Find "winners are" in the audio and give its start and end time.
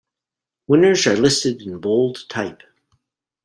0.65-1.15